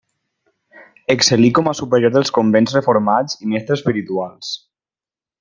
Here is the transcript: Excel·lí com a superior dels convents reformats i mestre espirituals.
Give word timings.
Excel·lí 1.15 1.51
com 1.59 1.69
a 1.71 1.73
superior 1.79 2.13
dels 2.15 2.33
convents 2.39 2.73
reformats 2.79 3.37
i 3.47 3.51
mestre 3.53 3.79
espirituals. 3.81 4.53